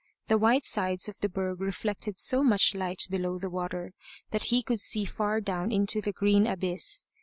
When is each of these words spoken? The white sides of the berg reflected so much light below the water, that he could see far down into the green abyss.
The 0.29 0.37
white 0.39 0.65
sides 0.65 1.07
of 1.07 1.19
the 1.19 1.29
berg 1.29 1.61
reflected 1.61 2.19
so 2.19 2.43
much 2.43 2.73
light 2.73 3.05
below 3.11 3.37
the 3.37 3.51
water, 3.51 3.93
that 4.31 4.45
he 4.45 4.63
could 4.63 4.79
see 4.79 5.05
far 5.05 5.39
down 5.39 5.71
into 5.71 6.01
the 6.01 6.11
green 6.11 6.47
abyss. 6.47 7.05